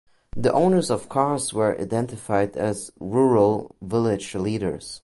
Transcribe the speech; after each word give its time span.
The 0.35 0.51
owners 0.51 0.89
of 0.89 1.09
cars 1.09 1.53
were 1.53 1.79
identified 1.79 2.57
as 2.57 2.91
rural 2.99 3.75
village 3.83 4.33
leaders. 4.33 4.99